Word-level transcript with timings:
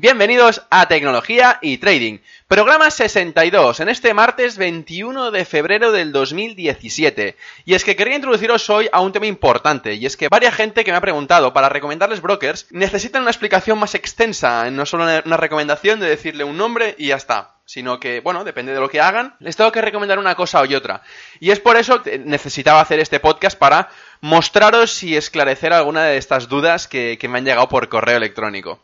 bienvenidos 0.00 0.62
a 0.70 0.88
Tecnología 0.88 1.58
y 1.60 1.76
Trading. 1.76 2.20
Programa 2.48 2.90
62, 2.90 3.80
en 3.80 3.90
este 3.90 4.14
martes 4.14 4.56
21 4.56 5.30
de 5.30 5.44
febrero 5.44 5.92
del 5.92 6.10
2017. 6.10 7.36
Y 7.66 7.74
es 7.74 7.84
que 7.84 7.96
quería 7.96 8.16
introduciros 8.16 8.70
hoy 8.70 8.88
a 8.92 9.00
un 9.00 9.12
tema 9.12 9.26
importante, 9.26 9.94
y 9.94 10.06
es 10.06 10.16
que 10.16 10.28
varias 10.28 10.54
gente 10.54 10.84
que 10.84 10.90
me 10.90 10.96
ha 10.96 11.02
preguntado 11.02 11.52
para 11.52 11.68
recomendarles 11.68 12.22
brokers 12.22 12.66
necesitan 12.70 13.22
una 13.22 13.30
explicación 13.30 13.78
más 13.78 13.94
extensa, 13.94 14.70
no 14.70 14.86
solo 14.86 15.04
una 15.04 15.36
recomendación 15.36 16.00
de 16.00 16.08
decirle 16.08 16.44
un 16.44 16.56
nombre 16.56 16.94
y 16.96 17.08
ya 17.08 17.16
está 17.16 17.56
sino 17.66 18.00
que, 18.00 18.18
bueno, 18.18 18.42
depende 18.42 18.74
de 18.74 18.80
lo 18.80 18.88
que 18.88 19.00
hagan, 19.00 19.36
les 19.38 19.54
tengo 19.54 19.70
que 19.70 19.80
recomendar 19.80 20.18
una 20.18 20.34
cosa 20.34 20.60
o 20.60 20.76
otra. 20.76 21.02
Y 21.38 21.52
es 21.52 21.60
por 21.60 21.76
eso 21.76 22.02
que 22.02 22.18
necesitaba 22.18 22.80
hacer 22.80 22.98
este 22.98 23.20
podcast 23.20 23.56
para 23.56 23.90
mostraros 24.20 25.04
y 25.04 25.16
esclarecer 25.16 25.72
alguna 25.72 26.02
de 26.02 26.16
estas 26.16 26.48
dudas 26.48 26.88
que, 26.88 27.16
que 27.16 27.28
me 27.28 27.38
han 27.38 27.44
llegado 27.44 27.68
por 27.68 27.88
correo 27.88 28.16
electrónico. 28.16 28.80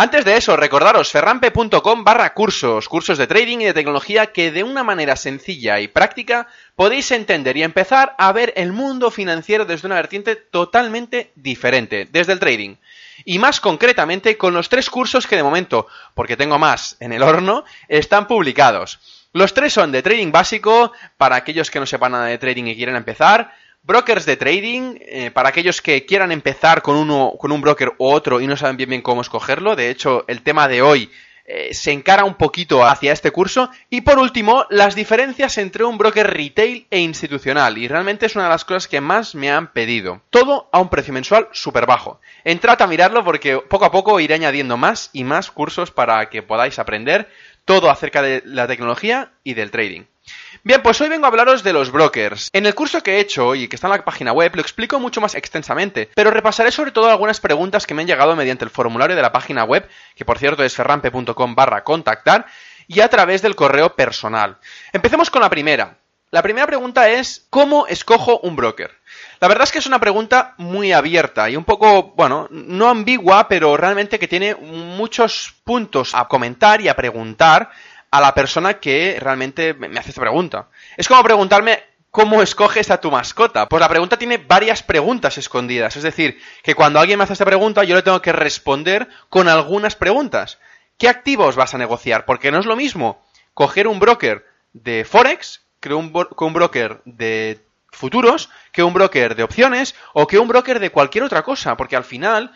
Antes 0.00 0.24
de 0.24 0.36
eso, 0.36 0.56
recordaros 0.56 1.10
ferrampe.com 1.10 2.04
barra 2.04 2.32
cursos, 2.32 2.88
cursos 2.88 3.18
de 3.18 3.26
trading 3.26 3.58
y 3.58 3.64
de 3.64 3.74
tecnología 3.74 4.26
que 4.26 4.52
de 4.52 4.62
una 4.62 4.84
manera 4.84 5.16
sencilla 5.16 5.80
y 5.80 5.88
práctica 5.88 6.46
podéis 6.76 7.10
entender 7.10 7.56
y 7.56 7.64
empezar 7.64 8.14
a 8.16 8.30
ver 8.30 8.52
el 8.54 8.72
mundo 8.72 9.10
financiero 9.10 9.64
desde 9.64 9.88
una 9.88 9.96
vertiente 9.96 10.36
totalmente 10.36 11.32
diferente, 11.34 12.06
desde 12.12 12.32
el 12.32 12.38
trading. 12.38 12.76
Y 13.24 13.40
más 13.40 13.58
concretamente 13.58 14.38
con 14.38 14.54
los 14.54 14.68
tres 14.68 14.88
cursos 14.88 15.26
que 15.26 15.34
de 15.34 15.42
momento, 15.42 15.88
porque 16.14 16.36
tengo 16.36 16.60
más 16.60 16.96
en 17.00 17.12
el 17.12 17.24
horno, 17.24 17.64
están 17.88 18.28
publicados. 18.28 19.00
Los 19.32 19.52
tres 19.52 19.72
son 19.72 19.90
de 19.90 20.04
trading 20.04 20.30
básico, 20.30 20.92
para 21.16 21.34
aquellos 21.34 21.72
que 21.72 21.80
no 21.80 21.86
sepan 21.86 22.12
nada 22.12 22.26
de 22.26 22.38
trading 22.38 22.68
y 22.68 22.76
quieren 22.76 22.94
empezar, 22.94 23.52
Brokers 23.88 24.26
de 24.26 24.36
trading, 24.36 24.96
eh, 25.00 25.30
para 25.30 25.48
aquellos 25.48 25.80
que 25.80 26.04
quieran 26.04 26.30
empezar 26.30 26.82
con 26.82 26.94
uno, 26.94 27.32
con 27.38 27.52
un 27.52 27.62
broker 27.62 27.94
u 27.96 28.04
otro 28.04 28.38
y 28.38 28.46
no 28.46 28.54
saben 28.54 28.76
bien 28.76 28.90
bien 28.90 29.00
cómo 29.00 29.22
escogerlo. 29.22 29.76
De 29.76 29.88
hecho, 29.88 30.26
el 30.28 30.42
tema 30.42 30.68
de 30.68 30.82
hoy 30.82 31.10
eh, 31.46 31.72
se 31.72 31.92
encara 31.92 32.26
un 32.26 32.34
poquito 32.34 32.84
hacia 32.84 33.14
este 33.14 33.30
curso. 33.30 33.70
Y 33.88 34.02
por 34.02 34.18
último, 34.18 34.66
las 34.68 34.94
diferencias 34.94 35.56
entre 35.56 35.84
un 35.84 35.96
broker 35.96 36.26
retail 36.26 36.86
e 36.90 37.00
institucional. 37.00 37.78
Y 37.78 37.88
realmente 37.88 38.26
es 38.26 38.34
una 38.34 38.44
de 38.44 38.50
las 38.50 38.66
cosas 38.66 38.88
que 38.88 39.00
más 39.00 39.34
me 39.34 39.50
han 39.50 39.72
pedido. 39.72 40.20
Todo 40.28 40.68
a 40.70 40.80
un 40.80 40.90
precio 40.90 41.14
mensual 41.14 41.48
súper 41.52 41.86
bajo. 41.86 42.20
Entrad 42.44 42.82
a 42.82 42.86
mirarlo 42.86 43.24
porque 43.24 43.56
poco 43.56 43.86
a 43.86 43.90
poco 43.90 44.20
iré 44.20 44.34
añadiendo 44.34 44.76
más 44.76 45.08
y 45.14 45.24
más 45.24 45.50
cursos 45.50 45.90
para 45.90 46.28
que 46.28 46.42
podáis 46.42 46.78
aprender 46.78 47.30
todo 47.68 47.90
acerca 47.90 48.22
de 48.22 48.42
la 48.46 48.66
tecnología 48.66 49.32
y 49.44 49.52
del 49.52 49.70
trading. 49.70 50.04
Bien, 50.64 50.82
pues 50.82 50.98
hoy 51.02 51.10
vengo 51.10 51.26
a 51.26 51.28
hablaros 51.28 51.62
de 51.62 51.74
los 51.74 51.92
brokers. 51.92 52.48
En 52.54 52.64
el 52.64 52.74
curso 52.74 53.02
que 53.02 53.16
he 53.16 53.20
hecho 53.20 53.54
y 53.54 53.68
que 53.68 53.76
está 53.76 53.88
en 53.88 53.92
la 53.92 54.04
página 54.06 54.32
web 54.32 54.56
lo 54.56 54.62
explico 54.62 54.98
mucho 54.98 55.20
más 55.20 55.34
extensamente, 55.34 56.08
pero 56.14 56.30
repasaré 56.30 56.72
sobre 56.72 56.92
todo 56.92 57.10
algunas 57.10 57.40
preguntas 57.40 57.86
que 57.86 57.92
me 57.92 58.00
han 58.00 58.08
llegado 58.08 58.34
mediante 58.36 58.64
el 58.64 58.70
formulario 58.70 59.14
de 59.16 59.20
la 59.20 59.32
página 59.32 59.64
web, 59.64 59.86
que 60.16 60.24
por 60.24 60.38
cierto 60.38 60.64
es 60.64 60.74
ferrampe.com 60.74 61.54
barra 61.54 61.84
contactar, 61.84 62.46
y 62.86 63.00
a 63.00 63.10
través 63.10 63.42
del 63.42 63.54
correo 63.54 63.94
personal. 63.94 64.56
Empecemos 64.94 65.28
con 65.28 65.42
la 65.42 65.50
primera. 65.50 65.98
La 66.30 66.42
primera 66.42 66.66
pregunta 66.66 67.10
es, 67.10 67.46
¿cómo 67.50 67.86
escojo 67.86 68.40
un 68.40 68.56
broker? 68.56 68.97
La 69.40 69.48
verdad 69.48 69.64
es 69.64 69.72
que 69.72 69.78
es 69.78 69.86
una 69.86 70.00
pregunta 70.00 70.54
muy 70.58 70.92
abierta 70.92 71.48
y 71.48 71.56
un 71.56 71.64
poco, 71.64 72.14
bueno, 72.16 72.48
no 72.50 72.88
ambigua, 72.88 73.48
pero 73.48 73.76
realmente 73.76 74.18
que 74.18 74.28
tiene 74.28 74.54
muchos 74.54 75.54
puntos 75.64 76.14
a 76.14 76.26
comentar 76.26 76.80
y 76.80 76.88
a 76.88 76.96
preguntar 76.96 77.70
a 78.10 78.20
la 78.20 78.34
persona 78.34 78.80
que 78.80 79.18
realmente 79.20 79.74
me 79.74 79.98
hace 79.98 80.10
esta 80.10 80.20
pregunta. 80.20 80.68
Es 80.96 81.06
como 81.06 81.22
preguntarme 81.22 81.82
¿Cómo 82.10 82.40
escoges 82.40 82.90
a 82.90 83.00
tu 83.00 83.10
mascota? 83.10 83.68
Pues 83.68 83.80
la 83.80 83.88
pregunta 83.88 84.16
tiene 84.16 84.38
varias 84.38 84.82
preguntas 84.82 85.36
escondidas. 85.36 85.94
Es 85.94 86.02
decir, 86.02 86.40
que 86.62 86.74
cuando 86.74 86.98
alguien 86.98 87.18
me 87.18 87.24
hace 87.24 87.34
esta 87.34 87.44
pregunta, 87.44 87.84
yo 87.84 87.94
le 87.94 88.02
tengo 88.02 88.22
que 88.22 88.32
responder 88.32 89.08
con 89.28 89.46
algunas 89.46 89.94
preguntas. 89.94 90.58
¿Qué 90.96 91.08
activos 91.08 91.54
vas 91.54 91.74
a 91.74 91.78
negociar? 91.78 92.24
Porque 92.24 92.50
no 92.50 92.58
es 92.58 92.66
lo 92.66 92.76
mismo 92.76 93.22
coger 93.52 93.86
un 93.86 94.00
broker 94.00 94.46
de 94.72 95.04
Forex 95.04 95.62
que 95.80 95.92
un, 95.92 96.12
un 96.12 96.52
broker 96.52 97.02
de 97.04 97.60
futuros, 97.90 98.50
que 98.72 98.82
un 98.82 98.92
broker 98.92 99.34
de 99.34 99.42
opciones 99.42 99.94
o 100.12 100.26
que 100.26 100.38
un 100.38 100.48
broker 100.48 100.78
de 100.80 100.90
cualquier 100.90 101.24
otra 101.24 101.42
cosa. 101.42 101.76
Porque 101.76 101.96
al 101.96 102.04
final 102.04 102.52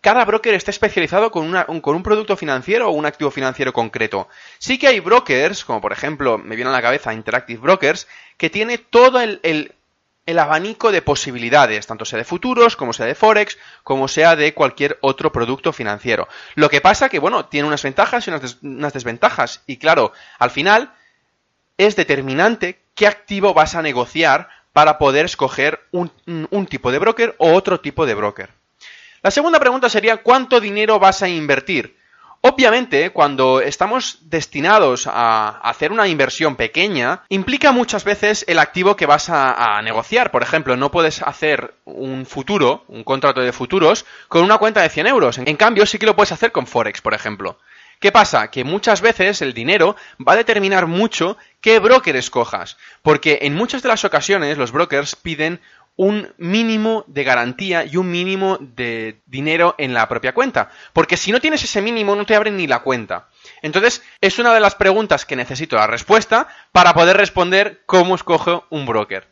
cada 0.00 0.24
broker 0.24 0.54
está 0.54 0.70
especializado 0.70 1.30
con, 1.30 1.54
un, 1.54 1.80
con, 1.80 1.94
un, 1.94 2.02
producto 2.02 2.36
financiero 2.36 2.88
o 2.88 2.92
un 2.92 3.06
activo 3.06 3.30
financiero 3.30 3.72
concreto. 3.72 4.28
Sí 4.58 4.78
que 4.78 4.88
hay 4.88 5.00
brokers, 5.00 5.64
como 5.64 5.80
por 5.80 5.92
ejemplo, 5.92 6.38
me 6.38 6.56
viene 6.56 6.70
a 6.70 6.74
la 6.74 6.82
cabeza 6.82 7.12
Interactive 7.12 7.60
Brokers, 7.60 8.06
que 8.36 8.50
tiene 8.50 8.78
todo 8.78 9.20
el, 9.20 9.40
el, 9.42 10.38
abanico 10.38 10.92
de 10.92 11.02
posibilidades, 11.02 11.86
tanto 11.86 12.04
sea 12.04 12.18
de 12.18 12.24
futuros, 12.24 12.76
como 12.76 12.92
sea 12.92 13.06
de 13.06 13.14
Forex, 13.14 13.58
como 13.82 14.08
sea 14.08 14.36
de 14.36 14.54
cualquier 14.54 14.98
otro 15.00 15.32
producto 15.32 15.72
financiero. 15.72 16.28
Lo 16.54 16.70
que 16.70 16.80
pasa 16.80 17.08
que, 17.08 17.18
bueno, 17.18 17.46
tiene 17.46 17.68
unas 17.68 17.82
ventajas 17.82 18.26
y 18.26 18.30
unas, 18.30 18.58
unas 18.62 18.92
desventajas. 18.92 19.62
Y 19.66 19.76
claro, 19.76 20.12
al 20.38 20.50
final 20.50 20.92
es 21.76 21.96
determinante 21.96 22.80
qué 22.94 23.06
activo 23.06 23.54
vas 23.54 23.74
a 23.74 23.82
negociar 23.82 24.48
para 24.72 24.98
poder 24.98 25.26
escoger 25.26 25.80
un, 25.90 26.10
tipo 26.66 26.90
de 26.92 26.98
broker 26.98 27.34
o 27.38 27.52
otro 27.52 27.80
tipo 27.80 28.06
de 28.06 28.14
broker. 28.14 28.50
La 29.22 29.30
segunda 29.30 29.60
pregunta 29.60 29.88
sería 29.88 30.18
¿cuánto 30.18 30.60
dinero 30.60 30.98
vas 30.98 31.22
a 31.22 31.28
invertir? 31.28 31.96
Obviamente, 32.44 33.10
cuando 33.10 33.60
estamos 33.60 34.18
destinados 34.22 35.06
a 35.06 35.60
hacer 35.62 35.92
una 35.92 36.08
inversión 36.08 36.56
pequeña, 36.56 37.22
implica 37.28 37.70
muchas 37.70 38.02
veces 38.02 38.44
el 38.48 38.58
activo 38.58 38.96
que 38.96 39.06
vas 39.06 39.30
a, 39.30 39.80
negociar. 39.82 40.32
Por 40.32 40.42
ejemplo, 40.42 40.76
no 40.76 40.90
puedes 40.90 41.22
hacer 41.22 41.74
un 41.84 42.26
futuro, 42.26 42.84
un 42.88 43.04
contrato 43.04 43.42
de 43.42 43.52
futuros, 43.52 44.06
con 44.26 44.42
una 44.42 44.58
cuenta 44.58 44.82
de 44.82 44.88
100 44.88 45.06
euros. 45.06 45.38
En 45.38 45.56
cambio, 45.56 45.86
sí 45.86 46.00
que 46.00 46.06
lo 46.06 46.16
puedes 46.16 46.32
hacer 46.32 46.50
con 46.50 46.66
Forex, 46.66 47.00
por 47.00 47.14
ejemplo. 47.14 47.60
¿Qué 48.02 48.10
pasa? 48.10 48.50
Que 48.50 48.64
muchas 48.64 49.00
veces 49.00 49.42
el 49.42 49.54
dinero 49.54 49.94
va 50.18 50.32
a 50.32 50.36
determinar 50.36 50.88
mucho 50.88 51.36
qué 51.60 51.78
broker 51.78 52.16
escojas. 52.16 52.76
Porque 53.00 53.38
en 53.42 53.54
muchas 53.54 53.80
de 53.80 53.88
las 53.88 54.04
ocasiones 54.04 54.58
los 54.58 54.72
brokers 54.72 55.14
piden 55.14 55.60
un 55.94 56.34
mínimo 56.36 57.04
de 57.06 57.22
garantía 57.22 57.84
y 57.84 57.96
un 57.98 58.10
mínimo 58.10 58.58
de 58.60 59.20
dinero 59.26 59.76
en 59.78 59.94
la 59.94 60.08
propia 60.08 60.34
cuenta. 60.34 60.70
Porque 60.92 61.16
si 61.16 61.30
no 61.30 61.40
tienes 61.40 61.62
ese 61.62 61.80
mínimo 61.80 62.16
no 62.16 62.26
te 62.26 62.34
abren 62.34 62.56
ni 62.56 62.66
la 62.66 62.80
cuenta. 62.80 63.28
Entonces, 63.62 64.02
es 64.20 64.36
una 64.40 64.52
de 64.52 64.58
las 64.58 64.74
preguntas 64.74 65.24
que 65.24 65.36
necesito 65.36 65.76
la 65.76 65.86
respuesta 65.86 66.48
para 66.72 66.94
poder 66.94 67.16
responder 67.16 67.82
cómo 67.86 68.16
escojo 68.16 68.66
un 68.68 68.84
broker. 68.84 69.28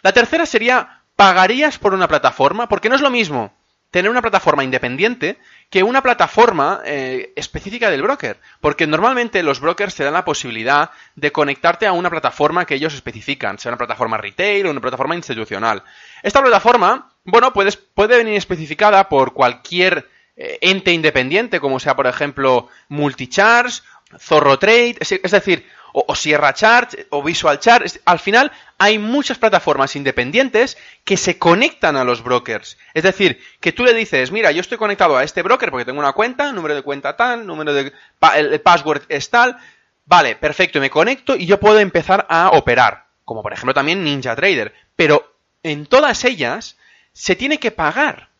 La 0.00 0.12
tercera 0.12 0.46
sería, 0.46 1.02
¿pagarías 1.14 1.76
por 1.76 1.92
una 1.92 2.08
plataforma? 2.08 2.70
Porque 2.70 2.88
no 2.88 2.94
es 2.94 3.02
lo 3.02 3.10
mismo 3.10 3.52
tener 3.94 4.10
una 4.10 4.22
plataforma 4.22 4.64
independiente 4.64 5.38
que 5.70 5.84
una 5.84 6.02
plataforma 6.02 6.80
eh, 6.84 7.32
específica 7.36 7.90
del 7.90 8.02
broker. 8.02 8.40
Porque 8.60 8.88
normalmente 8.88 9.40
los 9.44 9.60
brokers 9.60 9.94
te 9.94 10.02
dan 10.02 10.14
la 10.14 10.24
posibilidad 10.24 10.90
de 11.14 11.30
conectarte 11.30 11.86
a 11.86 11.92
una 11.92 12.10
plataforma 12.10 12.64
que 12.64 12.74
ellos 12.74 12.92
especifican, 12.92 13.56
sea 13.56 13.70
una 13.70 13.78
plataforma 13.78 14.16
retail 14.16 14.66
o 14.66 14.72
una 14.72 14.80
plataforma 14.80 15.14
institucional. 15.14 15.84
Esta 16.24 16.42
plataforma, 16.42 17.12
bueno, 17.22 17.52
puedes, 17.52 17.76
puede 17.76 18.16
venir 18.16 18.34
especificada 18.34 19.08
por 19.08 19.32
cualquier 19.32 20.10
eh, 20.36 20.58
ente 20.60 20.90
independiente, 20.90 21.60
como 21.60 21.78
sea, 21.78 21.94
por 21.94 22.08
ejemplo, 22.08 22.68
Multicharge, 22.88 23.82
Zorro 24.18 24.58
Trade, 24.58 24.96
es 24.98 25.30
decir, 25.30 25.68
o, 25.96 26.14
Sierra 26.16 26.52
Chart 26.52 26.92
o 27.10 27.22
Visual 27.22 27.60
Chart. 27.60 27.86
Al 28.04 28.18
final 28.18 28.50
hay 28.78 28.98
muchas 28.98 29.38
plataformas 29.38 29.94
independientes 29.94 30.76
que 31.04 31.16
se 31.16 31.38
conectan 31.38 31.96
a 31.96 32.02
los 32.02 32.22
brokers. 32.22 32.76
Es 32.94 33.04
decir, 33.04 33.40
que 33.60 33.72
tú 33.72 33.84
le 33.84 33.94
dices, 33.94 34.32
mira, 34.32 34.50
yo 34.50 34.60
estoy 34.60 34.76
conectado 34.76 35.16
a 35.16 35.22
este 35.22 35.42
broker 35.42 35.70
porque 35.70 35.84
tengo 35.84 36.00
una 36.00 36.12
cuenta, 36.12 36.52
número 36.52 36.74
de 36.74 36.82
cuenta 36.82 37.16
tal, 37.16 37.46
número 37.46 37.72
de 37.72 37.92
el 38.36 38.60
password 38.60 39.02
es 39.08 39.30
tal. 39.30 39.56
Vale, 40.04 40.34
perfecto, 40.34 40.80
me 40.80 40.90
conecto 40.90 41.36
y 41.36 41.46
yo 41.46 41.60
puedo 41.60 41.78
empezar 41.78 42.26
a 42.28 42.50
operar, 42.50 43.06
como 43.24 43.42
por 43.42 43.52
ejemplo 43.52 43.72
también 43.72 44.02
Ninja 44.02 44.34
Trader, 44.34 44.74
pero 44.96 45.38
en 45.62 45.86
todas 45.86 46.24
ellas 46.24 46.76
se 47.12 47.36
tiene 47.36 47.58
que 47.58 47.70
pagar. 47.70 48.30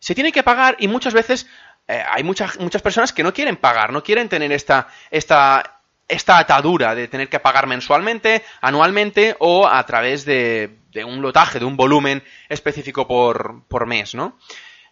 Se 0.00 0.14
tiene 0.14 0.32
que 0.32 0.42
pagar 0.42 0.76
y 0.80 0.88
muchas 0.88 1.14
veces 1.14 1.46
eh, 1.86 2.02
hay 2.10 2.24
muchas, 2.24 2.58
muchas 2.58 2.82
personas 2.82 3.12
que 3.12 3.22
no 3.22 3.32
quieren 3.32 3.56
pagar, 3.56 3.92
no 3.92 4.02
quieren 4.02 4.28
tener 4.28 4.52
esta, 4.52 4.88
esta, 5.10 5.73
esta 6.08 6.38
atadura 6.38 6.94
de 6.94 7.08
tener 7.08 7.28
que 7.28 7.40
pagar 7.40 7.66
mensualmente, 7.66 8.42
anualmente 8.60 9.36
o 9.38 9.66
a 9.66 9.84
través 9.86 10.24
de, 10.24 10.76
un 11.06 11.22
lotaje, 11.22 11.58
de 11.58 11.64
un 11.64 11.76
volumen 11.76 12.22
específico 12.48 13.06
por, 13.06 13.62
por 13.68 13.86
mes, 13.86 14.14
¿no? 14.14 14.38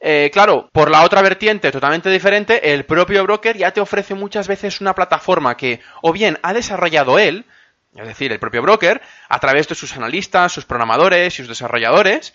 Eh, 0.04 0.30
claro, 0.32 0.68
por 0.72 0.90
la 0.90 1.02
otra 1.04 1.22
vertiente 1.22 1.70
totalmente 1.70 2.10
diferente, 2.10 2.74
el 2.74 2.84
propio 2.84 3.22
broker 3.22 3.56
ya 3.56 3.70
te 3.70 3.80
ofrece 3.80 4.14
muchas 4.14 4.48
veces 4.48 4.80
una 4.80 4.96
plataforma 4.96 5.56
que 5.56 5.80
o 6.00 6.12
bien 6.12 6.40
ha 6.42 6.52
desarrollado 6.52 7.20
él, 7.20 7.44
es 7.94 8.08
decir, 8.08 8.32
el 8.32 8.40
propio 8.40 8.62
broker, 8.62 9.00
a 9.28 9.38
través 9.38 9.68
de 9.68 9.76
sus 9.76 9.96
analistas, 9.96 10.50
sus 10.50 10.64
programadores 10.64 11.34
y 11.34 11.36
sus 11.36 11.48
desarrolladores, 11.48 12.34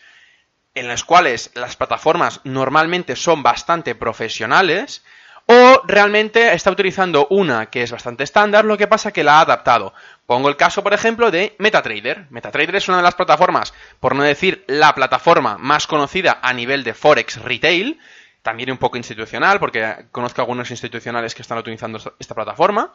en 0.75 0.87
las 0.87 1.03
cuales 1.03 1.51
las 1.55 1.75
plataformas 1.75 2.39
normalmente 2.45 3.17
son 3.17 3.43
bastante 3.43 3.95
profesionales, 3.95 5.03
o 5.47 5.81
realmente 5.85 6.53
está 6.53 6.71
utilizando 6.71 7.27
una 7.29 7.67
que 7.67 7.81
es 7.81 7.91
bastante 7.91 8.25
estándar, 8.25 8.65
lo 8.65 8.77
que 8.77 8.87
pasa 8.87 9.13
que 9.13 9.23
la 9.23 9.37
ha 9.37 9.41
adaptado. 9.41 9.93
Pongo 10.25 10.49
el 10.49 10.57
caso, 10.57 10.83
por 10.83 10.93
ejemplo, 10.93 11.31
de 11.31 11.55
MetaTrader. 11.57 12.27
MetaTrader 12.29 12.75
es 12.75 12.89
una 12.89 12.97
de 12.97 13.03
las 13.03 13.15
plataformas, 13.15 13.73
por 14.01 14.13
no 14.13 14.23
decir 14.23 14.65
la 14.67 14.93
plataforma 14.93 15.57
más 15.57 15.87
conocida 15.87 16.39
a 16.41 16.51
nivel 16.51 16.83
de 16.83 16.93
Forex 16.93 17.41
Retail, 17.41 17.97
también 18.41 18.71
un 18.71 18.77
poco 18.77 18.97
institucional, 18.97 19.59
porque 19.59 20.07
conozco 20.11 20.41
algunos 20.41 20.69
institucionales 20.69 21.33
que 21.33 21.43
están 21.43 21.57
utilizando 21.57 21.97
esta 22.19 22.35
plataforma. 22.35 22.93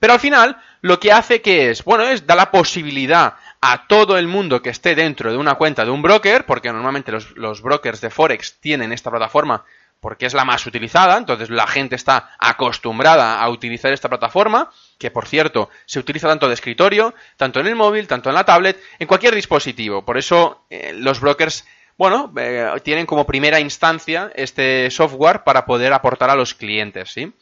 Pero 0.00 0.14
al 0.14 0.20
final, 0.20 0.60
lo 0.80 0.98
que 0.98 1.12
hace 1.12 1.40
que 1.40 1.70
es, 1.70 1.84
bueno, 1.84 2.02
es 2.04 2.26
da 2.26 2.34
la 2.34 2.50
posibilidad 2.50 3.34
a 3.60 3.86
todo 3.86 4.18
el 4.18 4.26
mundo 4.26 4.60
que 4.60 4.70
esté 4.70 4.96
dentro 4.96 5.30
de 5.30 5.38
una 5.38 5.54
cuenta 5.54 5.84
de 5.84 5.92
un 5.92 6.02
broker, 6.02 6.44
porque 6.44 6.72
normalmente 6.72 7.12
los, 7.12 7.30
los 7.36 7.62
brokers 7.62 8.00
de 8.00 8.10
Forex 8.10 8.58
tienen 8.58 8.92
esta 8.92 9.10
plataforma 9.10 9.64
porque 10.04 10.26
es 10.26 10.34
la 10.34 10.44
más 10.44 10.66
utilizada, 10.66 11.16
entonces 11.16 11.48
la 11.48 11.66
gente 11.66 11.96
está 11.96 12.36
acostumbrada 12.38 13.40
a 13.40 13.48
utilizar 13.48 13.90
esta 13.90 14.10
plataforma, 14.10 14.70
que 14.98 15.10
por 15.10 15.26
cierto 15.26 15.70
se 15.86 15.98
utiliza 15.98 16.28
tanto 16.28 16.46
de 16.46 16.52
escritorio, 16.52 17.14
tanto 17.38 17.60
en 17.60 17.68
el 17.68 17.74
móvil, 17.74 18.06
tanto 18.06 18.28
en 18.28 18.34
la 18.34 18.44
tablet, 18.44 18.78
en 18.98 19.06
cualquier 19.06 19.34
dispositivo. 19.34 20.04
Por 20.04 20.18
eso 20.18 20.66
eh, 20.68 20.92
los 20.94 21.20
brokers, 21.20 21.64
bueno, 21.96 22.30
eh, 22.36 22.70
tienen 22.82 23.06
como 23.06 23.24
primera 23.24 23.60
instancia 23.60 24.30
este 24.34 24.90
software 24.90 25.42
para 25.42 25.64
poder 25.64 25.94
aportar 25.94 26.28
a 26.28 26.36
los 26.36 26.52
clientes, 26.52 27.10
¿sí? 27.10 27.32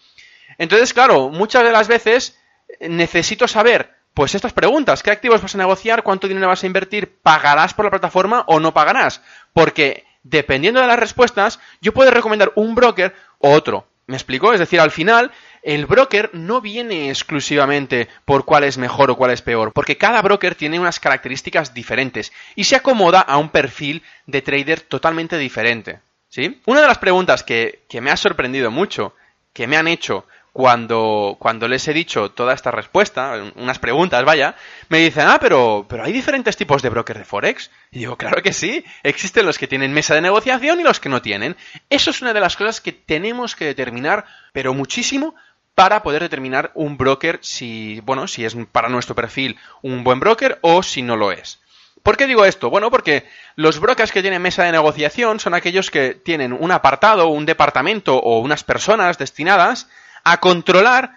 Entonces, 0.56 0.94
claro, 0.94 1.31
muchas 1.31 1.64
de 1.64 1.73
las 1.73 1.88
veces 1.88 2.38
necesito 2.79 3.49
saber 3.49 3.91
pues 4.14 4.37
estas 4.37 4.53
preguntas, 4.53 5.03
¿qué 5.03 5.11
activos 5.11 5.43
vas 5.43 5.56
a 5.56 5.59
negociar? 5.59 6.05
¿Cuánto 6.05 6.29
dinero 6.29 6.47
vas 6.47 6.62
a 6.62 6.67
invertir? 6.67 7.19
¿Pagarás 7.23 7.75
por 7.75 7.87
la 7.87 7.91
plataforma 7.91 8.44
o 8.47 8.61
no 8.61 8.73
pagarás? 8.73 9.20
Porque 9.53 10.05
dependiendo 10.22 10.80
de 10.80 10.86
las 10.86 10.98
respuestas, 10.98 11.60
yo 11.80 11.92
puedo 11.92 12.10
recomendar 12.10 12.52
un 12.54 12.74
broker 12.74 13.14
o 13.38 13.50
otro. 13.50 13.86
¿Me 14.06 14.16
explico? 14.16 14.52
Es 14.52 14.58
decir, 14.58 14.80
al 14.80 14.90
final, 14.90 15.30
el 15.62 15.86
broker 15.86 16.30
no 16.32 16.60
viene 16.60 17.08
exclusivamente 17.08 18.08
por 18.24 18.44
cuál 18.44 18.64
es 18.64 18.76
mejor 18.76 19.10
o 19.10 19.16
cuál 19.16 19.30
es 19.30 19.42
peor, 19.42 19.72
porque 19.72 19.96
cada 19.96 20.20
broker 20.20 20.54
tiene 20.54 20.80
unas 20.80 20.98
características 20.98 21.72
diferentes 21.72 22.32
y 22.56 22.64
se 22.64 22.76
acomoda 22.76 23.20
a 23.20 23.38
un 23.38 23.50
perfil 23.50 24.02
de 24.26 24.42
trader 24.42 24.80
totalmente 24.80 25.38
diferente. 25.38 26.00
¿Sí? 26.28 26.60
Una 26.64 26.80
de 26.80 26.88
las 26.88 26.98
preguntas 26.98 27.42
que, 27.42 27.84
que 27.88 28.00
me 28.00 28.10
ha 28.10 28.16
sorprendido 28.16 28.70
mucho, 28.70 29.14
que 29.52 29.66
me 29.66 29.76
han 29.76 29.86
hecho 29.86 30.26
cuando, 30.52 31.37
cuando 31.38 31.66
les 31.66 31.88
he 31.88 31.94
dicho 31.94 32.31
toda 32.31 32.52
esta 32.52 32.70
respuesta, 32.70 33.43
unas 33.56 33.78
preguntas, 33.78 34.22
vaya, 34.25 34.54
me 34.90 34.99
dicen, 34.99 35.26
ah, 35.26 35.38
pero, 35.40 35.87
pero 35.88 36.04
hay 36.04 36.12
diferentes 36.12 36.56
tipos 36.56 36.82
de 36.82 36.90
brokers 36.90 37.20
de 37.20 37.25
Forex. 37.25 37.70
Y 37.90 38.00
digo, 38.00 38.16
claro 38.16 38.43
que 38.43 38.52
sí, 38.52 38.84
existen 39.02 39.46
los 39.46 39.58
que 39.58 39.66
tienen 39.66 39.94
mesa 39.94 40.14
de 40.14 40.20
negociación 40.20 40.78
y 40.78 40.82
los 40.82 41.00
que 41.00 41.08
no 41.08 41.22
tienen. 41.22 41.56
Eso 41.88 42.10
es 42.10 42.20
una 42.20 42.34
de 42.34 42.40
las 42.40 42.56
cosas 42.56 42.82
que 42.82 42.93
tenemos 42.93 43.56
que 43.56 43.64
determinar, 43.64 44.26
pero 44.52 44.75
muchísimo, 44.75 45.34
para 45.75 46.02
poder 46.02 46.20
determinar 46.20 46.70
un 46.75 46.99
broker 46.99 47.38
si, 47.40 48.00
bueno, 48.00 48.28
si 48.28 48.44
es 48.44 48.54
para 48.70 48.90
nuestro 48.90 49.14
perfil 49.14 49.56
un 49.81 50.04
buen 50.04 50.20
broker 50.20 50.58
o 50.60 50.82
si 50.82 51.00
no 51.00 51.16
lo 51.16 51.32
es. 51.32 51.60
¿Por 52.02 52.16
qué 52.16 52.26
digo 52.26 52.44
esto? 52.44 52.69
Bueno, 52.69 52.90
porque 52.90 53.25
los 53.54 53.78
brokers 53.78 54.12
que 54.12 54.22
tienen 54.22 54.43
mesa 54.43 54.64
de 54.64 54.72
negociación 54.72 55.38
son 55.40 55.54
aquellos 55.54 55.90
que 55.90 56.14
tienen 56.14 56.52
un 56.52 56.72
apartado, 56.72 57.28
un 57.28 57.46
departamento 57.46 58.19
o 58.19 58.40
unas 58.40 58.64
personas 58.64 59.19
destinadas 59.19 59.88
a 60.24 60.38
controlar 60.38 61.16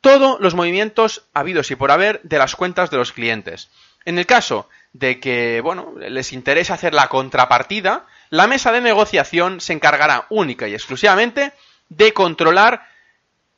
todos 0.00 0.40
los 0.40 0.54
movimientos 0.54 1.24
habidos 1.34 1.70
y 1.70 1.76
por 1.76 1.90
haber 1.90 2.20
de 2.22 2.38
las 2.38 2.56
cuentas 2.56 2.90
de 2.90 2.96
los 2.96 3.12
clientes. 3.12 3.68
En 4.04 4.18
el 4.18 4.26
caso 4.26 4.68
de 4.92 5.20
que, 5.20 5.60
bueno, 5.60 5.92
les 5.98 6.32
interese 6.32 6.72
hacer 6.72 6.94
la 6.94 7.08
contrapartida, 7.08 8.06
la 8.30 8.46
mesa 8.46 8.72
de 8.72 8.80
negociación 8.80 9.60
se 9.60 9.72
encargará 9.72 10.26
única 10.30 10.68
y 10.68 10.74
exclusivamente 10.74 11.52
de 11.88 12.12
controlar 12.12 12.86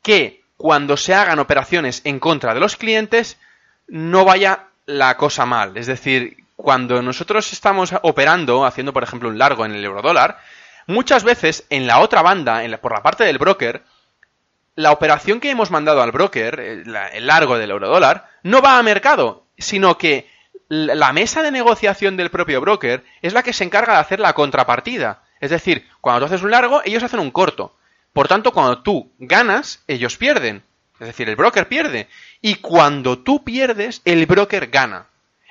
que 0.02 0.42
cuando 0.56 0.96
se 0.96 1.14
hagan 1.14 1.38
operaciones 1.38 2.02
en 2.04 2.18
contra 2.18 2.54
de 2.54 2.60
los 2.60 2.76
clientes 2.76 3.38
no 3.86 4.24
vaya 4.24 4.66
la 4.86 5.16
cosa 5.16 5.46
mal. 5.46 5.76
Es 5.76 5.86
decir, 5.86 6.38
cuando 6.56 7.02
nosotros 7.02 7.52
estamos 7.52 7.92
operando, 8.02 8.64
haciendo 8.64 8.92
por 8.92 9.02
ejemplo 9.02 9.28
un 9.28 9.38
largo 9.38 9.64
en 9.64 9.72
el 9.72 9.84
eurodólar, 9.84 10.38
muchas 10.86 11.24
veces 11.24 11.64
en 11.70 11.86
la 11.86 12.00
otra 12.00 12.22
banda, 12.22 12.62
por 12.80 12.92
la 12.92 13.02
parte 13.02 13.24
del 13.24 13.38
broker, 13.38 13.82
la 14.74 14.92
operación 14.92 15.40
que 15.40 15.50
hemos 15.50 15.70
mandado 15.70 16.02
al 16.02 16.12
broker, 16.12 16.58
el 16.60 17.26
largo 17.26 17.58
del 17.58 17.70
eurodólar, 17.70 18.28
no 18.42 18.62
va 18.62 18.78
a 18.78 18.82
mercado, 18.82 19.46
sino 19.58 19.98
que 19.98 20.30
la 20.68 21.12
mesa 21.12 21.42
de 21.42 21.50
negociación 21.50 22.16
del 22.16 22.30
propio 22.30 22.60
broker 22.60 23.04
es 23.20 23.34
la 23.34 23.42
que 23.42 23.52
se 23.52 23.64
encarga 23.64 23.94
de 23.94 24.00
hacer 24.00 24.20
la 24.20 24.32
contrapartida. 24.32 25.22
Es 25.40 25.50
decir, 25.50 25.86
cuando 26.00 26.20
tú 26.20 26.26
haces 26.26 26.42
un 26.42 26.50
largo, 26.50 26.80
ellos 26.84 27.02
hacen 27.02 27.20
un 27.20 27.30
corto. 27.30 27.76
Por 28.12 28.28
tanto, 28.28 28.52
cuando 28.52 28.82
tú 28.82 29.12
ganas, 29.18 29.82
ellos 29.86 30.16
pierden. 30.16 30.62
Es 31.00 31.08
decir, 31.08 31.28
el 31.28 31.36
broker 31.36 31.68
pierde. 31.68 32.08
Y 32.40 32.56
cuando 32.56 33.18
tú 33.18 33.44
pierdes, 33.44 34.00
el 34.04 34.24
broker 34.26 34.68
gana. 34.68 35.06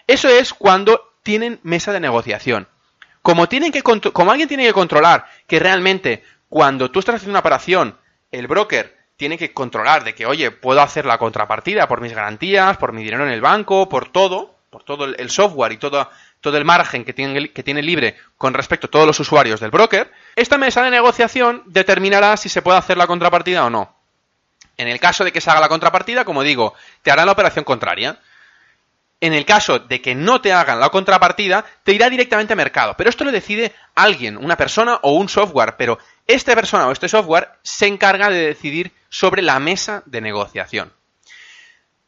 Eso 0.07 0.27
es 0.27 0.53
cuando 0.53 1.13
tienen 1.23 1.59
mesa 1.63 1.91
de 1.91 1.99
negociación. 1.99 2.67
Como, 3.21 3.47
tienen 3.47 3.71
que, 3.71 3.83
como 3.83 4.31
alguien 4.31 4.47
tiene 4.47 4.65
que 4.65 4.73
controlar 4.73 5.25
que 5.45 5.59
realmente 5.59 6.23
cuando 6.49 6.89
tú 6.89 6.99
estás 6.99 7.15
haciendo 7.15 7.33
una 7.33 7.39
operación, 7.39 7.97
el 8.31 8.47
broker 8.47 8.97
tiene 9.21 9.37
que 9.37 9.53
controlar 9.53 10.03
de 10.03 10.15
que, 10.15 10.25
oye, 10.25 10.49
puedo 10.49 10.81
hacer 10.81 11.05
la 11.05 11.19
contrapartida 11.19 11.87
por 11.87 12.01
mis 12.01 12.11
garantías, 12.11 12.77
por 12.77 12.91
mi 12.91 13.03
dinero 13.03 13.23
en 13.23 13.31
el 13.31 13.39
banco, 13.39 13.87
por 13.87 14.11
todo, 14.11 14.55
por 14.71 14.81
todo 14.83 15.05
el 15.05 15.29
software 15.29 15.73
y 15.73 15.77
todo, 15.77 16.09
todo 16.39 16.57
el 16.57 16.65
margen 16.65 17.05
que 17.05 17.13
tiene, 17.13 17.51
que 17.51 17.61
tiene 17.61 17.83
libre 17.83 18.15
con 18.35 18.55
respecto 18.55 18.87
a 18.87 18.89
todos 18.89 19.05
los 19.05 19.19
usuarios 19.19 19.59
del 19.59 19.69
broker, 19.69 20.11
esta 20.35 20.57
mesa 20.57 20.81
de 20.81 20.89
negociación 20.89 21.61
determinará 21.67 22.35
si 22.35 22.49
se 22.49 22.63
puede 22.63 22.79
hacer 22.79 22.97
la 22.97 23.05
contrapartida 23.05 23.63
o 23.63 23.69
no. 23.69 23.95
En 24.75 24.87
el 24.87 24.99
caso 24.99 25.23
de 25.23 25.31
que 25.31 25.39
se 25.39 25.51
haga 25.51 25.59
la 25.59 25.69
contrapartida, 25.69 26.25
como 26.25 26.41
digo, 26.41 26.73
te 27.03 27.11
hará 27.11 27.23
la 27.23 27.33
operación 27.33 27.63
contraria. 27.63 28.17
En 29.19 29.33
el 29.33 29.45
caso 29.45 29.77
de 29.77 30.01
que 30.01 30.15
no 30.15 30.41
te 30.41 30.51
hagan 30.51 30.79
la 30.79 30.89
contrapartida, 30.89 31.63
te 31.83 31.93
irá 31.93 32.09
directamente 32.09 32.53
a 32.53 32.55
mercado. 32.55 32.95
Pero 32.97 33.11
esto 33.11 33.23
lo 33.23 33.31
decide 33.31 33.71
alguien, 33.93 34.35
una 34.35 34.57
persona 34.57 34.97
o 35.03 35.11
un 35.11 35.29
software. 35.29 35.75
Pero 35.77 35.99
esta 36.25 36.55
persona 36.55 36.87
o 36.87 36.91
este 36.91 37.07
software 37.07 37.49
se 37.61 37.85
encarga 37.85 38.31
de 38.31 38.47
decidir 38.47 38.91
sobre 39.11 39.43
la 39.43 39.59
mesa 39.59 40.01
de 40.07 40.21
negociación. 40.21 40.91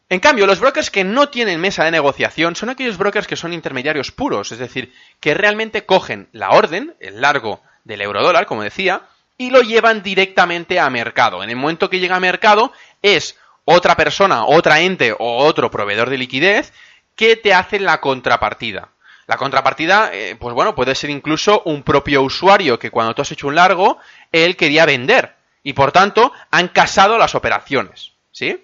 En 0.09 0.19
cambio, 0.19 0.47
los 0.47 0.59
brokers 0.59 0.89
que 0.89 1.03
no 1.03 1.29
tienen 1.29 1.59
mesa 1.59 1.83
de 1.83 1.91
negociación 1.91 2.55
son 2.55 2.69
aquellos 2.69 2.97
brokers 2.97 3.27
que 3.27 3.35
son 3.35 3.53
intermediarios 3.53 4.11
puros, 4.11 4.51
es 4.51 4.59
decir, 4.59 4.93
que 5.19 5.33
realmente 5.33 5.85
cogen 5.85 6.29
la 6.31 6.51
orden, 6.51 6.95
el 6.99 7.21
largo 7.21 7.61
del 7.83 8.01
eurodólar, 8.01 8.45
como 8.45 8.63
decía, 8.63 9.01
y 9.37 9.49
lo 9.49 9.61
llevan 9.61 10.01
directamente 10.01 10.79
a 10.79 10.89
mercado. 10.89 11.43
En 11.43 11.49
el 11.49 11.55
momento 11.55 11.89
que 11.89 11.99
llega 11.99 12.15
a 12.15 12.21
mercado 12.21 12.71
es 13.01 13.37
otra 13.65 13.95
persona, 13.95 14.45
otra 14.45 14.81
ente 14.81 15.13
o 15.13 15.37
otro 15.37 15.69
proveedor 15.71 16.09
de 16.09 16.17
liquidez 16.17 16.73
que 17.15 17.35
te 17.35 17.53
hacen 17.53 17.83
la 17.83 17.99
contrapartida. 17.99 18.89
La 19.25 19.37
contrapartida, 19.37 20.11
eh, 20.13 20.35
pues 20.39 20.53
bueno, 20.53 20.75
puede 20.75 20.95
ser 20.95 21.09
incluso 21.09 21.63
un 21.65 21.83
propio 21.83 22.21
usuario 22.21 22.77
que 22.77 22.91
cuando 22.91 23.15
tú 23.15 23.21
has 23.21 23.31
hecho 23.31 23.47
un 23.47 23.55
largo, 23.55 23.97
él 24.31 24.55
quería 24.55 24.85
vender 24.85 25.42
y 25.63 25.73
por 25.73 25.91
tanto 25.91 26.31
han 26.51 26.67
casado 26.67 27.17
las 27.17 27.35
operaciones, 27.35 28.11
¿sí? 28.31 28.61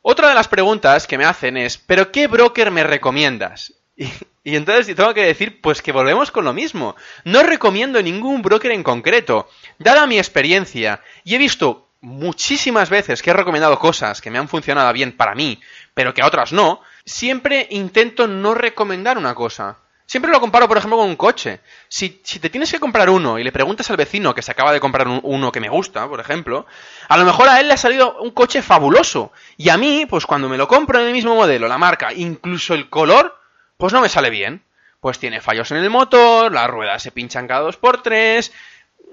Otra 0.00 0.28
de 0.28 0.34
las 0.34 0.48
preguntas 0.48 1.06
que 1.06 1.18
me 1.18 1.24
hacen 1.24 1.56
es, 1.56 1.76
¿pero 1.76 2.12
qué 2.12 2.28
broker 2.28 2.70
me 2.70 2.84
recomiendas? 2.84 3.74
Y, 4.44 4.56
entonces 4.56 4.96
tengo 4.96 5.12
que 5.12 5.24
decir, 5.24 5.60
pues 5.60 5.82
que 5.82 5.92
volvemos 5.92 6.30
con 6.30 6.42
lo 6.42 6.54
mismo. 6.54 6.96
No 7.24 7.42
recomiendo 7.42 8.00
ningún 8.00 8.40
broker 8.40 8.70
en 8.70 8.82
concreto. 8.82 9.46
Dada 9.78 10.06
mi 10.06 10.16
experiencia, 10.16 11.02
y 11.22 11.34
he 11.34 11.38
visto 11.38 11.90
muchísimas 12.00 12.88
veces 12.88 13.20
que 13.20 13.28
he 13.28 13.34
recomendado 13.34 13.78
cosas 13.78 14.22
que 14.22 14.30
me 14.30 14.38
han 14.38 14.48
funcionado 14.48 14.90
bien 14.94 15.14
para 15.14 15.34
mí, 15.34 15.60
pero 15.92 16.14
que 16.14 16.22
a 16.22 16.26
otras 16.26 16.54
no, 16.54 16.80
siempre 17.04 17.66
intento 17.70 18.26
no 18.26 18.54
recomendar 18.54 19.18
una 19.18 19.34
cosa. 19.34 19.76
Siempre 20.08 20.32
lo 20.32 20.40
comparo, 20.40 20.66
por 20.66 20.78
ejemplo, 20.78 20.96
con 20.96 21.06
un 21.06 21.16
coche. 21.16 21.60
Si, 21.86 22.08
te 22.08 22.48
tienes 22.48 22.72
que 22.72 22.80
comprar 22.80 23.10
uno 23.10 23.38
y 23.38 23.44
le 23.44 23.52
preguntas 23.52 23.90
al 23.90 23.98
vecino 23.98 24.34
que 24.34 24.40
se 24.40 24.50
acaba 24.50 24.72
de 24.72 24.80
comprar 24.80 25.06
uno 25.06 25.52
que 25.52 25.60
me 25.60 25.68
gusta, 25.68 26.08
por 26.08 26.18
ejemplo, 26.18 26.64
a 27.08 27.18
lo 27.18 27.26
mejor 27.26 27.46
a 27.46 27.60
él 27.60 27.68
le 27.68 27.74
ha 27.74 27.76
salido 27.76 28.18
un 28.22 28.30
coche 28.30 28.62
fabuloso. 28.62 29.32
Y 29.58 29.68
a 29.68 29.76
mí, 29.76 30.06
pues 30.06 30.24
cuando 30.24 30.48
me 30.48 30.56
lo 30.56 30.66
compro 30.66 30.98
en 30.98 31.08
el 31.08 31.12
mismo 31.12 31.34
modelo, 31.34 31.68
la 31.68 31.76
marca, 31.76 32.14
incluso 32.14 32.72
el 32.72 32.88
color, 32.88 33.38
pues 33.76 33.92
no 33.92 34.00
me 34.00 34.08
sale 34.08 34.30
bien. 34.30 34.62
Pues 35.00 35.18
tiene 35.18 35.42
fallos 35.42 35.70
en 35.72 35.76
el 35.76 35.90
motor, 35.90 36.50
las 36.52 36.70
ruedas 36.70 37.02
se 37.02 37.12
pinchan 37.12 37.46
cada 37.46 37.60
dos 37.60 37.76
por 37.76 38.02
tres. 38.02 38.50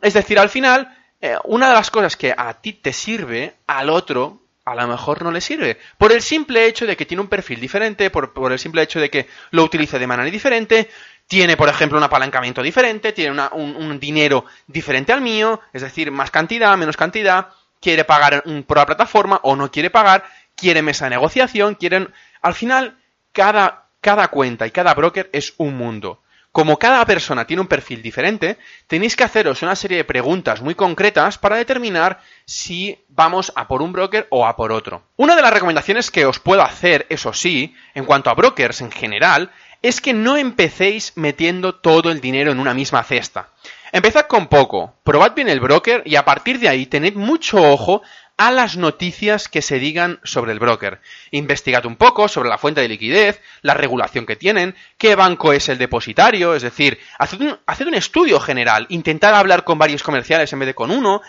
Es 0.02 0.14
decir, 0.14 0.40
al 0.40 0.48
final, 0.48 0.98
eh, 1.20 1.36
una 1.44 1.68
de 1.68 1.74
las 1.74 1.92
cosas 1.92 2.16
que 2.16 2.34
a 2.36 2.54
ti 2.54 2.72
te 2.72 2.94
sirve, 2.94 3.56
al 3.68 3.90
otro 3.90 4.45
a 4.66 4.74
lo 4.74 4.88
mejor 4.88 5.22
no 5.22 5.32
le 5.32 5.42
sirve. 5.42 5.78
Por 5.98 6.12
el 6.12 6.24
simple 6.24 6.66
hecho 6.66 6.88
de 6.88 6.98
que 6.98 7.06
tiene 7.06 7.22
un 7.22 7.28
perfil 7.28 7.60
diferente, 7.60 8.10
por, 8.10 8.52
el 8.52 8.60
simple 8.60 8.82
hecho 8.82 9.00
de 9.00 9.12
que 9.12 9.28
lo 9.52 9.64
utilice 9.64 10.00
de 10.00 10.08
manera 10.08 10.30
diferente, 10.30 10.90
tiene, 11.28 11.56
por 11.56 11.70
ejemplo, 11.70 11.98
un 12.00 12.04
apalancamiento 12.04 12.64
diferente, 12.64 13.14
tiene 13.14 13.40
un, 13.52 14.00
dinero 14.00 14.46
diferente 14.66 15.14
al 15.14 15.22
mío, 15.22 15.62
es 15.72 15.84
decir, 15.84 16.12
más 16.12 16.32
cantidad, 16.32 16.76
menos 16.78 16.98
cantidad, 16.98 17.50
quiere 17.80 18.04
pagar 18.04 18.44
por 18.66 18.78
la 18.78 18.86
plataforma 18.88 19.40
o 19.44 19.56
no 19.56 19.72
quiere 19.72 19.92
pagar, 19.92 20.26
quiere 20.56 20.82
mesa 20.82 21.06
de 21.06 21.12
negociación, 21.12 21.76
quieren... 21.76 22.12
Al 22.42 22.56
final, 22.56 22.98
cada, 23.32 23.86
cada 24.02 24.30
cuenta 24.30 24.66
y 24.66 24.72
cada 24.72 24.96
broker 24.96 25.30
es 25.32 25.54
un 25.58 25.78
mundo. 25.78 26.22
Como 26.56 26.80
cada 26.80 27.06
persona 27.06 27.46
tiene 27.46 27.60
un 27.60 27.68
perfil 27.68 28.02
diferente, 28.02 28.58
tenéis 28.88 29.18
que 29.18 29.26
haceros 29.26 29.62
una 29.62 29.76
serie 29.76 29.98
de 29.98 30.04
preguntas 30.06 30.62
muy 30.62 30.74
concretas 30.74 31.38
para 31.38 31.58
determinar 31.58 32.22
si 32.46 32.98
vamos 33.10 33.52
a 33.58 33.68
por 33.68 33.82
un 33.82 33.92
broker 33.92 34.26
o 34.30 34.48
a 34.48 34.56
por 34.56 34.72
otro. 34.72 35.04
Una 35.18 35.36
de 35.36 35.42
las 35.42 35.52
recomendaciones 35.52 36.10
que 36.10 36.26
os 36.26 36.40
puedo 36.40 36.62
hacer, 36.62 37.08
eso 37.10 37.34
sí, 37.34 37.76
en 37.94 38.06
cuanto 38.06 38.30
a 38.30 38.36
brokers 38.36 38.80
en 38.80 38.90
general, 38.90 39.52
es 39.82 40.00
que 40.00 40.14
no 40.14 40.38
empecéis 40.38 41.12
metiendo 41.18 41.76
todo 41.76 42.10
el 42.10 42.22
dinero 42.22 42.54
en 42.54 42.62
una 42.62 42.74
misma 42.74 43.04
cesta. 43.04 43.50
Empezad 43.92 44.28
con 44.28 44.48
poco, 44.48 44.96
probad 45.04 45.34
bien 45.36 45.50
el 45.50 45.60
broker 45.60 46.04
y 46.06 46.16
a 46.16 46.24
partir 46.24 46.60
de 46.60 46.70
ahí 46.70 46.86
tened 46.86 47.16
mucho 47.16 47.58
ojo 47.58 48.02
a 48.38 48.52
las 48.52 48.76
noticias 48.76 49.48
que 49.48 49.62
se 49.62 49.80
digan 49.80 50.20
sobre 50.24 50.52
el 50.52 50.60
broker. 50.60 51.00
Investigad 51.32 51.86
un 51.86 51.96
poco 51.96 52.28
sobre 52.28 52.50
la 52.50 52.58
fuente 52.58 52.82
de 52.82 52.90
liquidez, 52.90 53.42
la 53.62 53.74
regulación 53.74 54.26
que 54.26 54.36
tienen, 54.36 54.76
qué 54.98 55.16
banco 55.16 55.54
es 55.54 55.70
el 55.70 55.78
depositario, 55.78 56.54
es 56.54 56.64
decir, 56.64 57.00
haced 57.18 57.88
un, 57.88 57.96
estudio 57.96 58.40
general, 58.40 58.88
intentad 58.90 59.36
hablar 59.36 59.64
con 59.64 59.78
varios 59.78 60.04
comerciales 60.04 60.52
en 60.52 60.60
vez 60.60 60.68
de 60.68 60.76
con 60.76 60.92
uno. 60.92 61.22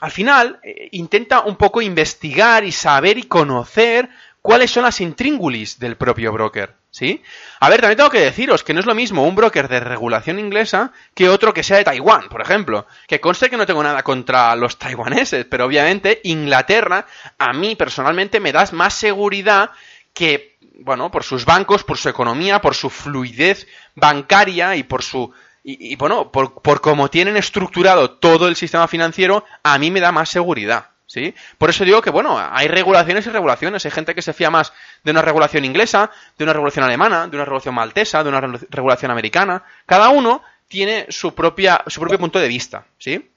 Al 0.00 0.10
final, 0.10 0.60
eh, 0.62 0.88
intenta 0.92 1.40
un 1.40 1.56
poco 1.56 1.82
investigar 1.82 2.64
y 2.64 2.72
saber 2.72 3.18
y 3.18 3.24
conocer 3.24 4.08
cuáles 4.40 4.70
son 4.70 4.84
las 4.84 5.00
intríngulis 5.00 5.78
del 5.78 5.96
propio 5.96 6.32
broker. 6.32 6.74
¿Sí? 6.98 7.22
A 7.60 7.70
ver, 7.70 7.80
también 7.80 7.96
tengo 7.96 8.10
que 8.10 8.18
deciros 8.18 8.64
que 8.64 8.74
no 8.74 8.80
es 8.80 8.86
lo 8.86 8.96
mismo 8.96 9.22
un 9.22 9.36
broker 9.36 9.68
de 9.68 9.78
regulación 9.78 10.40
inglesa 10.40 10.90
que 11.14 11.28
otro 11.28 11.54
que 11.54 11.62
sea 11.62 11.76
de 11.76 11.84
Taiwán, 11.84 12.28
por 12.28 12.40
ejemplo. 12.42 12.88
Que 13.06 13.20
conste 13.20 13.48
que 13.48 13.56
no 13.56 13.66
tengo 13.66 13.84
nada 13.84 14.02
contra 14.02 14.56
los 14.56 14.80
taiwaneses, 14.80 15.44
pero 15.44 15.66
obviamente 15.66 16.20
Inglaterra 16.24 17.06
a 17.38 17.52
mí 17.52 17.76
personalmente 17.76 18.40
me 18.40 18.50
da 18.50 18.68
más 18.72 18.94
seguridad 18.94 19.70
que, 20.12 20.56
bueno, 20.80 21.12
por 21.12 21.22
sus 21.22 21.44
bancos, 21.44 21.84
por 21.84 21.98
su 21.98 22.08
economía, 22.08 22.60
por 22.60 22.74
su 22.74 22.90
fluidez 22.90 23.68
bancaria 23.94 24.74
y 24.74 24.82
por 24.82 25.04
su... 25.04 25.32
Y, 25.62 25.94
bueno, 25.94 26.32
por, 26.32 26.60
por 26.62 26.80
cómo 26.80 27.10
tienen 27.10 27.36
estructurado 27.36 28.10
todo 28.10 28.48
el 28.48 28.56
sistema 28.56 28.88
financiero, 28.88 29.44
a 29.62 29.78
mí 29.78 29.92
me 29.92 30.00
da 30.00 30.10
más 30.10 30.30
seguridad. 30.30 30.88
¿Sí? 31.08 31.34
Por 31.56 31.70
eso 31.70 31.84
digo 31.84 32.00
que, 32.00 32.10
bueno, 32.10 32.38
hay 32.38 32.68
regulaciones 32.68 33.26
y 33.26 33.30
regulaciones. 33.30 33.84
Hay 33.84 33.90
gente 33.90 34.14
que 34.14 34.22
se 34.22 34.32
fía 34.32 34.50
más 34.50 34.72
de 35.02 35.10
una 35.10 35.22
regulación 35.22 35.64
inglesa, 35.64 36.12
de 36.36 36.44
una 36.44 36.52
regulación 36.52 36.84
alemana, 36.84 37.26
de 37.26 37.36
una 37.36 37.44
regulación 37.44 37.74
maltesa, 37.74 38.22
de 38.22 38.28
una 38.28 38.40
regulación 38.40 39.10
americana. 39.10 39.64
Cada 39.86 40.10
uno 40.10 40.44
tiene 40.68 41.06
su, 41.08 41.34
propia, 41.34 41.82
su 41.88 41.98
propio 41.98 42.18
punto 42.18 42.38
de 42.38 42.46
vista, 42.46 42.84
¿sí? 42.98 43.28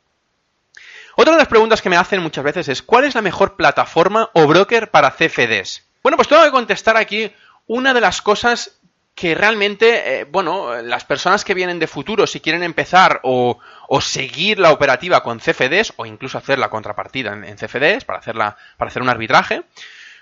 Otra 1.15 1.33
de 1.33 1.39
las 1.39 1.47
preguntas 1.47 1.81
que 1.81 1.89
me 1.89 1.97
hacen 1.97 2.21
muchas 2.21 2.43
veces 2.43 2.67
es, 2.67 2.81
¿cuál 2.81 3.05
es 3.05 3.15
la 3.15 3.21
mejor 3.21 3.55
plataforma 3.55 4.29
o 4.33 4.47
broker 4.47 4.91
para 4.91 5.11
CFDs? 5.11 5.85
Bueno, 6.03 6.17
pues 6.17 6.27
tengo 6.27 6.43
que 6.43 6.51
contestar 6.51 6.97
aquí 6.97 7.31
una 7.67 7.93
de 7.93 8.01
las 8.01 8.21
cosas 8.21 8.80
que 9.15 9.35
realmente, 9.35 10.21
eh, 10.21 10.23
bueno, 10.23 10.81
las 10.81 11.05
personas 11.05 11.43
que 11.43 11.53
vienen 11.53 11.79
de 11.79 11.87
futuro, 11.87 12.25
si 12.25 12.39
quieren 12.39 12.63
empezar 12.63 13.19
o, 13.23 13.59
seguir 13.99 14.57
la 14.57 14.71
operativa 14.71 15.21
con 15.21 15.39
CFDs 15.39 15.93
o 15.97 16.05
incluso 16.05 16.37
hacer 16.37 16.57
la 16.57 16.69
contrapartida 16.69 17.33
en, 17.33 17.57
CFDs 17.57 18.05
para, 18.05 18.19
hacerla, 18.19 18.57
para 18.77 18.89
hacer 18.89 19.01
un 19.01 19.09
arbitraje, 19.09 19.63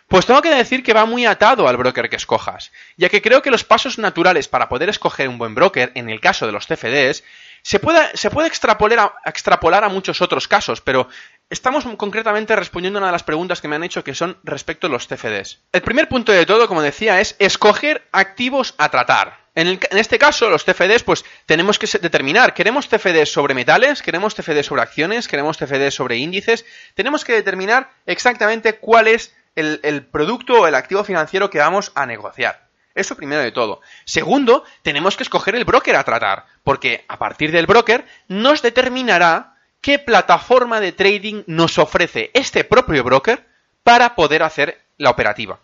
pues 0.08 0.26
tengo 0.26 0.42
que 0.42 0.50
decir 0.50 0.82
que 0.82 0.94
va 0.94 1.06
muy 1.06 1.28
atado 1.28 1.68
al 1.68 1.78
broker 1.78 2.10
que 2.10 2.16
escojas, 2.16 2.72
ya 2.98 3.10
que 3.10 3.22
creo 3.22 3.44
que 3.44 3.52
los 3.52 3.64
pasos 3.64 4.00
naturales 4.00 4.48
para 4.48 4.68
poder 4.68 4.90
escoger 4.90 5.30
un 5.30 5.38
buen 5.38 5.54
broker, 5.54 5.92
en 5.94 6.10
el 6.10 6.20
caso 6.20 6.48
de 6.48 6.52
los 6.52 6.66
CFDs, 6.66 7.24
se 7.62 7.80
puede, 7.80 8.18
se 8.18 8.32
puede 8.32 8.48
extrapolar, 8.48 9.14
extrapolar 9.26 9.84
a 9.84 9.90
muchos 9.90 10.22
otros 10.22 10.48
casos, 10.48 10.82
pero 10.82 11.10
estamos 11.50 11.86
concretamente 11.98 12.56
respondiendo 12.56 13.00
a 13.00 13.02
una 13.02 13.08
de 13.08 13.14
las 13.14 13.24
preguntas 13.24 13.62
que 13.62 13.68
me 13.68 13.76
han 13.76 13.84
hecho 13.84 14.04
que 14.04 14.16
son 14.16 14.38
respecto 14.44 14.88
a 14.88 14.90
los 14.90 15.08
CFDs. 15.08 15.60
El 15.72 15.82
primer 15.82 16.08
punto 16.08 16.32
de 16.32 16.46
todo, 16.46 16.68
como 16.68 16.82
decía, 16.82 17.20
es 17.20 17.36
escoger 17.40 18.08
activos 18.12 18.76
a 18.78 18.90
tratar. 18.90 19.40
En, 19.56 19.80
este 19.92 20.20
caso, 20.20 20.50
los 20.50 20.64
CFDs, 20.64 21.04
pues 21.04 21.26
tenemos 21.46 21.78
que 21.80 21.88
determinar, 22.00 22.54
¿queremos 22.54 22.88
CFDs 22.88 23.32
sobre 23.32 23.54
metales? 23.54 24.02
¿Queremos 24.02 24.34
CFDs 24.34 24.68
sobre 24.68 24.84
acciones? 24.84 25.28
¿Queremos 25.28 25.58
CFDs 25.58 25.96
sobre 25.96 26.18
índices? 26.18 26.66
Tenemos 26.94 27.26
que 27.26 27.34
determinar 27.34 27.90
exactamente 28.06 28.78
cuál 28.78 29.08
es 29.08 29.36
el, 29.56 30.06
producto 30.06 30.62
o 30.62 30.68
el 30.68 30.76
activo 30.76 31.04
financiero 31.04 31.50
que 31.50 31.60
vamos 31.60 31.92
a 31.96 32.06
negociar. 32.06 32.70
Eso 32.96 33.16
primero 33.16 33.42
de 33.42 33.52
todo. 33.52 33.82
Segundo, 34.06 34.64
tenemos 34.82 35.18
que 35.18 35.24
escoger 35.24 35.56
el 35.56 35.66
broker 35.66 35.96
a 35.96 36.04
tratar, 36.04 36.46
porque 36.64 37.04
a 37.08 37.20
partir 37.20 37.52
del 37.52 37.66
broker 37.66 38.06
nos 38.28 38.62
determinará 38.62 39.59
qué 39.82 40.00
plataforma 40.00 40.80
de 40.80 40.92
trading 40.92 41.44
nos 41.48 41.78
ofrece 41.78 42.32
este 42.34 42.64
propio 42.64 43.04
broker 43.04 43.46
para 43.84 44.16
poder 44.16 44.44
hacer 44.44 44.82
la 44.98 45.10
operativa. 45.10 45.60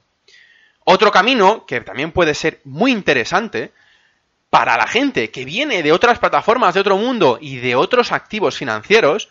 Otro 0.84 1.12
camino, 1.12 1.65
que 1.65 1.81
también 1.81 2.12
puede 2.12 2.34
ser 2.34 2.62
muy 2.63 2.91
interesante, 2.91 3.74
para 4.50 4.77
la 4.77 4.88
gente 4.88 5.31
que 5.31 5.43
viene 5.43 5.84
de 5.84 5.91
otras 5.91 6.19
plataformas 6.19 6.74
de 6.74 6.79
otro 6.79 6.95
mundo 6.95 7.38
y 7.41 7.57
de 7.57 7.75
otros 7.75 8.12
activos 8.12 8.57
financieros, 8.57 9.29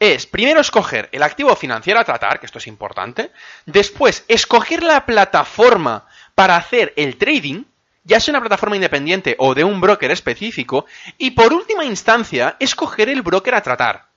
es 0.00 0.26
primero 0.26 0.60
escoger 0.60 1.08
el 1.12 1.22
activo 1.22 1.54
financiero 1.54 2.00
a 2.00 2.04
tratar, 2.04 2.40
que 2.40 2.46
esto 2.46 2.58
es 2.58 2.66
importante, 2.66 3.30
después 3.66 4.24
escoger 4.26 4.82
la 4.82 5.06
plataforma 5.06 6.06
para 6.34 6.56
hacer 6.56 6.92
el 6.96 7.16
trading, 7.16 7.64
ya 8.02 8.18
sea 8.18 8.32
una 8.32 8.40
plataforma 8.40 8.76
independiente 8.76 9.36
o 9.38 9.54
de 9.54 9.62
un 9.62 9.80
broker 9.80 10.10
específico, 10.10 10.86
y 11.18 11.30
por 11.32 11.52
última 11.52 11.84
instancia, 11.84 12.56
escoger 12.58 13.08
el 13.08 13.22
broker 13.22 13.54
a 13.54 13.62
tratar. 13.62 14.13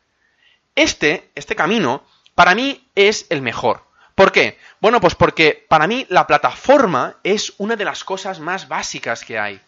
Este, 0.77 1.31
este 1.33 1.55
camino, 1.55 2.03
para 2.35 2.53
mí 2.53 2.87
es 2.93 3.25
el 3.31 3.41
mejor. 3.41 3.81
¿Por 4.13 4.31
qué? 4.31 4.59
Bueno, 4.79 5.01
pues 5.01 5.15
porque 5.15 5.65
para 5.67 5.87
mí 5.87 6.05
la 6.07 6.27
plataforma 6.27 7.15
es 7.23 7.55
una 7.57 7.75
de 7.75 7.83
las 7.83 8.03
cosas 8.03 8.39
más 8.39 8.67
básicas 8.67 9.25
que 9.25 9.39
hay. 9.39 9.59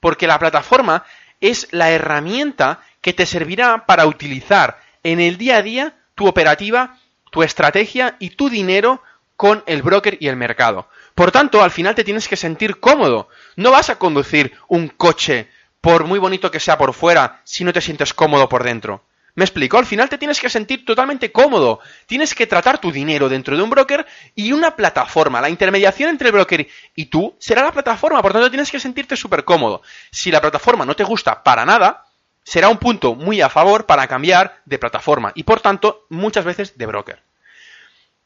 Porque 0.00 0.26
la 0.26 0.40
plataforma 0.40 1.04
es 1.40 1.68
la 1.70 1.92
herramienta 1.92 2.80
que 3.00 3.12
te 3.12 3.26
servirá 3.26 3.86
para 3.86 4.06
utilizar 4.06 4.80
en 5.04 5.20
el 5.20 5.38
día 5.38 5.58
a 5.58 5.62
día 5.62 5.94
tu 6.16 6.26
operativa, 6.26 6.98
tu 7.30 7.44
estrategia 7.44 8.16
y 8.18 8.30
tu 8.30 8.50
dinero 8.50 9.00
con 9.36 9.62
el 9.66 9.82
broker 9.82 10.18
y 10.18 10.26
el 10.26 10.34
mercado. 10.34 10.88
Por 11.14 11.30
tanto, 11.30 11.62
al 11.62 11.70
final 11.70 11.94
te 11.94 12.02
tienes 12.02 12.26
que 12.26 12.36
sentir 12.36 12.80
cómodo. 12.80 13.28
No 13.54 13.70
vas 13.70 13.88
a 13.88 14.00
conducir 14.00 14.52
un 14.66 14.88
coche, 14.88 15.48
por 15.80 16.06
muy 16.06 16.18
bonito 16.18 16.50
que 16.50 16.58
sea 16.58 16.76
por 16.76 16.92
fuera, 16.92 17.40
si 17.44 17.62
no 17.62 17.72
te 17.72 17.80
sientes 17.80 18.12
cómodo 18.12 18.48
por 18.48 18.64
dentro. 18.64 19.04
¿Me 19.36 19.44
explico? 19.44 19.76
Al 19.76 19.84
final 19.84 20.08
te 20.08 20.16
tienes 20.16 20.40
que 20.40 20.48
sentir 20.48 20.86
totalmente 20.86 21.30
cómodo. 21.30 21.80
Tienes 22.06 22.34
que 22.34 22.46
tratar 22.46 22.78
tu 22.78 22.90
dinero 22.90 23.28
dentro 23.28 23.54
de 23.54 23.62
un 23.62 23.68
broker 23.68 24.06
y 24.34 24.52
una 24.52 24.74
plataforma. 24.74 25.42
La 25.42 25.50
intermediación 25.50 26.08
entre 26.08 26.28
el 26.28 26.32
broker 26.32 26.66
y 26.94 27.04
tú 27.06 27.36
será 27.38 27.62
la 27.62 27.70
plataforma. 27.70 28.22
Por 28.22 28.32
tanto, 28.32 28.48
tienes 28.50 28.70
que 28.70 28.80
sentirte 28.80 29.14
súper 29.14 29.44
cómodo. 29.44 29.82
Si 30.10 30.30
la 30.30 30.40
plataforma 30.40 30.86
no 30.86 30.96
te 30.96 31.04
gusta 31.04 31.42
para 31.42 31.66
nada, 31.66 32.06
será 32.44 32.70
un 32.70 32.78
punto 32.78 33.14
muy 33.14 33.42
a 33.42 33.50
favor 33.50 33.84
para 33.84 34.06
cambiar 34.06 34.62
de 34.64 34.78
plataforma 34.78 35.32
y 35.34 35.42
por 35.42 35.60
tanto 35.60 36.06
muchas 36.08 36.46
veces 36.46 36.78
de 36.78 36.86
broker. 36.86 37.22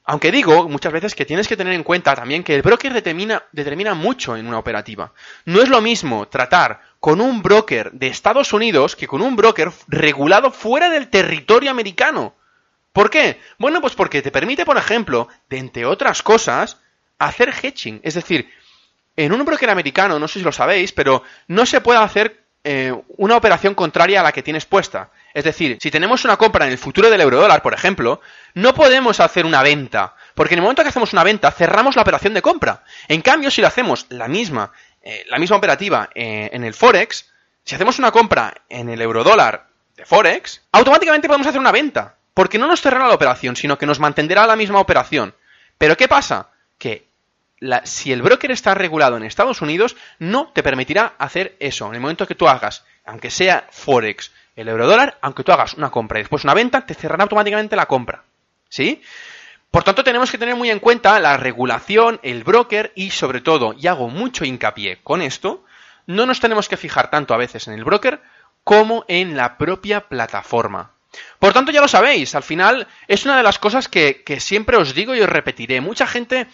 Aunque 0.04 0.30
digo 0.30 0.68
muchas 0.68 0.92
veces 0.92 1.14
que 1.14 1.24
tienes 1.24 1.48
que 1.48 1.56
tener 1.56 1.72
en 1.72 1.82
cuenta 1.82 2.14
también 2.14 2.44
que 2.44 2.54
el 2.54 2.62
broker 2.62 2.92
determina, 2.92 3.44
determina 3.50 3.94
mucho 3.94 4.36
en 4.36 4.46
una 4.46 4.58
operativa. 4.58 5.12
No 5.44 5.60
es 5.60 5.68
lo 5.68 5.80
mismo 5.80 6.28
tratar 6.28 6.80
con 7.00 7.20
un 7.20 7.42
broker 7.42 7.92
de 7.92 8.08
Estados 8.08 8.52
Unidos 8.52 8.94
que 8.94 9.08
con 9.08 9.22
un 9.22 9.34
broker 9.34 9.72
regulado 9.88 10.52
fuera 10.52 10.90
del 10.90 11.08
territorio 11.08 11.70
americano. 11.70 12.34
¿Por 12.92 13.08
qué? 13.08 13.40
Bueno, 13.58 13.80
pues 13.80 13.94
porque 13.94 14.22
te 14.22 14.30
permite, 14.30 14.64
por 14.64 14.76
ejemplo, 14.76 15.28
de 15.48 15.58
entre 15.58 15.86
otras 15.86 16.22
cosas, 16.22 16.78
hacer 17.18 17.52
hedging. 17.62 18.00
Es 18.02 18.14
decir, 18.14 18.50
en 19.16 19.32
un 19.32 19.44
broker 19.44 19.70
americano, 19.70 20.18
no 20.18 20.28
sé 20.28 20.40
si 20.40 20.44
lo 20.44 20.52
sabéis, 20.52 20.92
pero 20.92 21.22
no 21.48 21.66
se 21.66 21.80
puede 21.80 22.00
hacer 22.00 22.44
eh, 22.62 22.94
una 23.16 23.36
operación 23.36 23.74
contraria 23.74 24.20
a 24.20 24.22
la 24.22 24.32
que 24.32 24.42
tienes 24.42 24.66
puesta. 24.66 25.10
Es 25.32 25.44
decir, 25.44 25.78
si 25.80 25.90
tenemos 25.90 26.24
una 26.24 26.36
compra 26.36 26.66
en 26.66 26.72
el 26.72 26.78
futuro 26.78 27.08
del 27.08 27.20
eurodólar, 27.20 27.62
por 27.62 27.72
ejemplo, 27.72 28.20
no 28.54 28.74
podemos 28.74 29.20
hacer 29.20 29.46
una 29.46 29.62
venta, 29.62 30.14
porque 30.34 30.54
en 30.54 30.58
el 30.58 30.62
momento 30.62 30.82
que 30.82 30.88
hacemos 30.88 31.12
una 31.12 31.24
venta 31.24 31.50
cerramos 31.52 31.96
la 31.96 32.02
operación 32.02 32.34
de 32.34 32.42
compra. 32.42 32.82
En 33.08 33.22
cambio, 33.22 33.50
si 33.50 33.62
lo 33.62 33.68
hacemos 33.68 34.06
la 34.10 34.28
misma, 34.28 34.72
eh, 35.02 35.24
la 35.28 35.38
misma 35.38 35.56
operativa 35.56 36.10
eh, 36.14 36.50
en 36.52 36.64
el 36.64 36.74
forex, 36.74 37.30
si 37.64 37.74
hacemos 37.74 37.98
una 37.98 38.10
compra 38.10 38.62
en 38.68 38.88
el 38.88 39.00
eurodólar 39.00 39.66
de 39.96 40.04
Forex, 40.04 40.62
automáticamente 40.72 41.28
podemos 41.28 41.46
hacer 41.46 41.60
una 41.60 41.72
venta. 41.72 42.16
Porque 42.34 42.58
no 42.58 42.66
nos 42.66 42.80
cerrará 42.80 43.08
la 43.08 43.14
operación, 43.14 43.56
sino 43.56 43.76
que 43.76 43.86
nos 43.86 44.00
mantendrá 44.00 44.46
la 44.46 44.56
misma 44.56 44.80
operación. 44.80 45.34
Pero 45.78 45.96
¿qué 45.96 46.08
pasa? 46.08 46.48
Que 46.78 47.06
si 47.84 48.12
el 48.12 48.22
broker 48.22 48.50
está 48.50 48.74
regulado 48.74 49.16
en 49.16 49.24
Estados 49.24 49.60
Unidos, 49.60 49.96
no 50.18 50.48
te 50.54 50.62
permitirá 50.62 51.14
hacer 51.18 51.56
eso. 51.60 51.86
En 51.88 51.94
el 51.94 52.00
momento 52.00 52.26
que 52.26 52.34
tú 52.34 52.48
hagas, 52.48 52.84
aunque 53.04 53.30
sea 53.30 53.66
Forex, 53.70 54.32
el 54.56 54.68
eurodólar, 54.68 55.18
aunque 55.20 55.44
tú 55.44 55.52
hagas 55.52 55.74
una 55.74 55.90
compra 55.90 56.18
y 56.18 56.22
después 56.22 56.44
una 56.44 56.54
venta, 56.54 56.86
te 56.86 56.94
cerrará 56.94 57.24
automáticamente 57.24 57.76
la 57.76 57.86
compra. 57.86 58.22
¿Sí? 58.68 59.02
Por 59.70 59.84
tanto, 59.84 60.02
tenemos 60.02 60.30
que 60.30 60.38
tener 60.38 60.56
muy 60.56 60.70
en 60.70 60.80
cuenta 60.80 61.20
la 61.20 61.36
regulación, 61.36 62.18
el 62.22 62.42
broker 62.42 62.92
y 62.96 63.10
sobre 63.10 63.40
todo, 63.40 63.74
y 63.78 63.86
hago 63.86 64.08
mucho 64.08 64.44
hincapié 64.44 65.00
con 65.02 65.22
esto, 65.22 65.64
no 66.06 66.26
nos 66.26 66.40
tenemos 66.40 66.68
que 66.68 66.76
fijar 66.76 67.10
tanto 67.10 67.34
a 67.34 67.36
veces 67.36 67.68
en 67.68 67.74
el 67.74 67.84
broker 67.84 68.20
como 68.64 69.04
en 69.06 69.36
la 69.36 69.58
propia 69.58 70.08
plataforma. 70.08 70.92
Por 71.38 71.52
tanto, 71.52 71.72
ya 71.72 71.80
lo 71.80 71.88
sabéis, 71.88 72.34
al 72.34 72.42
final 72.42 72.86
es 73.08 73.24
una 73.24 73.36
de 73.36 73.42
las 73.42 73.58
cosas 73.58 73.88
que, 73.88 74.24
siempre 74.40 74.76
os 74.76 74.94
digo 74.94 75.14
y 75.14 75.20
os 75.20 75.28
repetiré. 75.28 75.80
Mucha 75.80 76.06
gente 76.06 76.46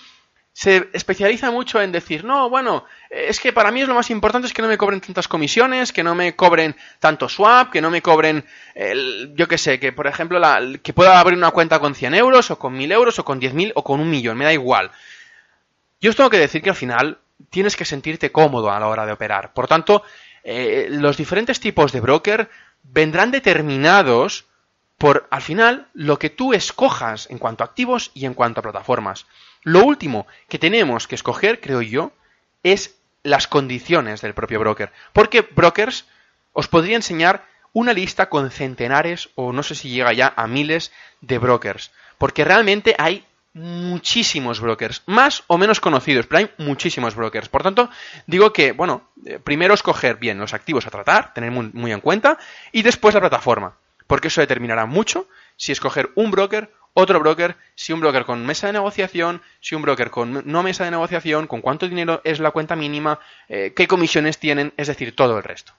se 0.58 0.88
especializa 0.94 1.50
mucho 1.50 1.82
en 1.82 1.92
decir, 1.92 2.24
no, 2.24 2.48
bueno, 2.48 2.86
es 3.10 3.40
que 3.40 3.52
para 3.52 3.70
mí 3.70 3.82
es 3.82 3.88
lo 3.88 3.94
más 3.94 4.08
importante 4.08 4.46
es 4.46 4.54
que 4.54 4.62
no 4.62 4.68
me 4.68 4.78
cobren 4.78 5.02
tantas 5.02 5.28
comisiones, 5.28 5.92
que 5.92 6.02
no 6.02 6.14
me 6.14 6.34
cobren 6.34 6.74
tanto 6.98 7.28
swap, 7.28 7.70
que 7.70 7.82
no 7.82 7.90
me 7.90 8.00
cobren, 8.00 8.42
el, 8.74 9.34
yo 9.36 9.48
qué 9.48 9.58
sé, 9.58 9.78
que 9.78 9.92
por 9.92 10.06
ejemplo, 10.06 10.38
la, 10.38 10.62
que 10.82 10.94
pueda 10.94 11.20
abrir 11.20 11.36
una 11.36 11.50
cuenta 11.50 11.78
con 11.78 11.94
100 11.94 12.14
euros, 12.14 12.50
o 12.50 12.58
con 12.58 12.72
1000 12.72 12.90
euros, 12.90 13.18
o 13.18 13.24
con 13.26 13.38
10.000, 13.38 13.72
o 13.74 13.84
con 13.84 14.00
un 14.00 14.08
millón, 14.08 14.38
me 14.38 14.46
da 14.46 14.52
igual. 14.54 14.92
Yo 16.00 16.08
os 16.08 16.16
tengo 16.16 16.30
que 16.30 16.38
decir 16.38 16.62
que 16.62 16.70
al 16.70 16.76
final 16.76 17.18
tienes 17.50 17.76
que 17.76 17.84
sentirte 17.84 18.32
cómodo 18.32 18.70
a 18.70 18.80
la 18.80 18.86
hora 18.86 19.04
de 19.04 19.12
operar. 19.12 19.52
Por 19.52 19.68
tanto, 19.68 20.04
eh, 20.42 20.88
los 20.90 21.18
diferentes 21.18 21.60
tipos 21.60 21.92
de 21.92 22.00
broker 22.00 22.48
vendrán 22.82 23.30
determinados 23.30 24.46
por, 24.96 25.28
al 25.30 25.42
final, 25.42 25.88
lo 25.92 26.18
que 26.18 26.30
tú 26.30 26.54
escojas 26.54 27.28
en 27.28 27.36
cuanto 27.36 27.62
a 27.62 27.66
activos 27.66 28.10
y 28.14 28.24
en 28.24 28.32
cuanto 28.32 28.60
a 28.60 28.62
plataformas. 28.62 29.26
Lo 29.62 29.84
último 29.84 30.26
que 30.48 30.58
tenemos 30.58 31.06
que 31.08 31.14
escoger, 31.14 31.60
creo 31.60 31.82
yo, 31.82 32.12
es 32.62 32.96
las 33.22 33.46
condiciones 33.46 34.20
del 34.20 34.34
propio 34.34 34.60
broker. 34.60 34.92
Porque 35.12 35.42
brokers 35.42 36.06
os 36.52 36.68
podría 36.68 36.96
enseñar 36.96 37.44
una 37.72 37.92
lista 37.92 38.30
con 38.30 38.50
centenares 38.50 39.28
o 39.34 39.52
no 39.52 39.62
sé 39.62 39.74
si 39.74 39.90
llega 39.90 40.12
ya 40.12 40.32
a 40.36 40.46
miles 40.46 40.92
de 41.20 41.38
brokers. 41.38 41.90
Porque 42.18 42.44
realmente 42.44 42.94
hay 42.98 43.26
muchísimos 43.52 44.60
brokers, 44.60 45.02
más 45.06 45.42
o 45.46 45.56
menos 45.56 45.80
conocidos, 45.80 46.26
pero 46.26 46.38
hay 46.38 46.50
muchísimos 46.58 47.14
brokers. 47.14 47.48
Por 47.48 47.62
tanto, 47.62 47.88
digo 48.26 48.52
que, 48.52 48.72
bueno, 48.72 49.08
eh, 49.24 49.38
primero 49.42 49.72
escoger 49.72 50.16
bien 50.16 50.38
los 50.38 50.52
activos 50.52 50.86
a 50.86 50.90
tratar, 50.90 51.32
tener 51.32 51.50
muy, 51.50 51.70
muy 51.72 51.92
en 51.92 52.00
cuenta, 52.00 52.38
y 52.72 52.82
después 52.82 53.14
la 53.14 53.20
plataforma. 53.20 53.76
Porque 54.06 54.28
eso 54.28 54.42
determinará 54.42 54.86
mucho 54.86 55.26
si 55.56 55.72
escoger 55.72 56.10
un 56.14 56.30
broker 56.30 56.70
otro 56.98 57.20
broker, 57.20 57.56
si 57.74 57.92
un 57.92 58.00
broker 58.00 58.24
con 58.24 58.46
mesa 58.46 58.68
de 58.68 58.72
negociación, 58.72 59.42
si 59.60 59.74
un 59.74 59.82
broker 59.82 60.10
con 60.10 60.42
no 60.46 60.62
mesa 60.62 60.84
de 60.84 60.90
negociación, 60.90 61.46
con 61.46 61.60
cuánto 61.60 61.86
dinero 61.86 62.22
es 62.24 62.40
la 62.40 62.52
cuenta 62.52 62.74
mínima, 62.74 63.20
eh, 63.50 63.74
qué 63.76 63.86
comisiones 63.86 64.38
tienen, 64.38 64.72
es 64.78 64.86
decir, 64.86 65.14
todo 65.14 65.36
el 65.36 65.44
resto. 65.44 65.74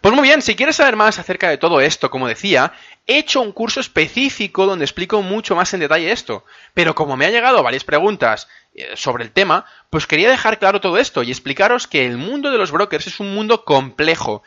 Pues 0.00 0.14
muy 0.14 0.22
bien, 0.22 0.40
si 0.40 0.56
quieres 0.56 0.76
saber 0.76 0.96
más 0.96 1.18
acerca 1.18 1.50
de 1.50 1.58
todo 1.58 1.82
esto, 1.82 2.10
como 2.10 2.26
decía, 2.26 2.72
he 3.06 3.18
hecho 3.18 3.42
un 3.42 3.52
curso 3.52 3.80
específico 3.80 4.64
donde 4.64 4.86
explico 4.86 5.20
mucho 5.20 5.54
más 5.54 5.74
en 5.74 5.80
detalle 5.80 6.10
esto. 6.10 6.46
Pero 6.72 6.94
como 6.94 7.18
me 7.18 7.26
han 7.26 7.32
llegado 7.32 7.62
varias 7.62 7.84
preguntas 7.84 8.48
eh, 8.74 8.92
sobre 8.94 9.24
el 9.24 9.30
tema, 9.30 9.66
pues 9.90 10.06
quería 10.06 10.30
dejar 10.30 10.58
claro 10.58 10.80
todo 10.80 10.96
esto 10.96 11.22
y 11.22 11.30
explicaros 11.30 11.86
que 11.86 12.06
el 12.06 12.16
mundo 12.16 12.50
de 12.50 12.56
los 12.56 12.70
brokers 12.72 13.06
es 13.06 13.20
un 13.20 13.34
mundo 13.34 13.64
complejo 13.66 14.42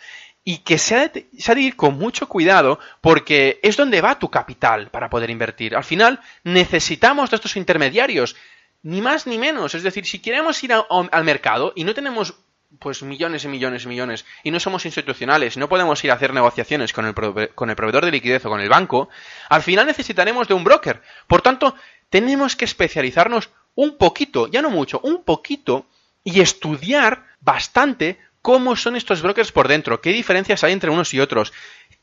y 0.48 0.60
que 0.60 0.78
se 0.78 0.96
ha, 0.96 1.08
de, 1.10 1.62
ir 1.62 1.76
con 1.76 1.98
mucho 1.98 2.30
cuidado 2.30 2.80
porque 3.02 3.60
es 3.64 3.76
donde 3.76 4.00
va 4.00 4.20
tu 4.20 4.30
capital 4.30 4.92
para 4.92 5.10
poder 5.10 5.32
invertir. 5.32 5.76
Al 5.76 5.84
final 5.84 6.22
necesitamos 6.44 7.32
de 7.32 7.38
estos 7.38 7.58
intermediarios, 7.58 8.36
ni 8.84 9.02
más 9.02 9.26
ni 9.26 9.40
menos. 9.40 9.74
Es 9.74 9.82
decir, 9.82 10.06
si 10.06 10.20
queremos 10.20 10.64
ir 10.64 10.72
al 10.74 11.24
mercado 11.24 11.74
y 11.76 11.84
no 11.84 11.96
tenemos 11.96 12.36
pues 12.78 13.02
millones 13.02 13.44
y 13.44 13.48
millones 13.48 13.86
y 13.86 13.88
millones 13.88 14.26
y 14.44 14.52
no 14.52 14.60
somos 14.60 14.86
institucionales, 14.86 15.58
no 15.58 15.68
podemos 15.68 16.04
ir 16.04 16.12
a 16.12 16.14
hacer 16.14 16.32
negociaciones 16.32 16.94
con 16.94 17.08
el, 17.08 17.16
con 17.56 17.70
el 17.72 17.76
proveedor 17.76 18.06
de 18.06 18.12
liquidez 18.12 18.46
o 18.46 18.50
con 18.50 18.62
el 18.62 18.70
banco, 18.70 19.10
al 19.50 19.64
final 19.64 19.88
necesitaremos 19.88 20.48
de 20.48 20.54
un 20.54 20.64
broker. 20.64 21.02
Por 21.26 21.42
tanto, 21.42 21.76
tenemos 22.10 22.56
que 22.56 22.66
especializarnos 22.66 23.50
un 23.74 23.98
poquito, 23.98 24.48
ya 24.48 24.62
no 24.62 24.70
mucho, 24.70 25.00
un 25.04 25.24
poquito 25.24 25.88
y 26.24 26.42
estudiar 26.42 27.26
bastante 27.42 28.20
cómo 28.46 28.76
son 28.76 28.96
estos 28.96 29.24
brokers 29.24 29.52
por 29.52 29.68
dentro, 29.68 30.02
qué 30.02 30.12
diferencias 30.12 30.64
hay 30.64 30.72
entre 30.72 30.92
unos 30.92 31.16
y 31.16 31.20
otros. 31.20 31.52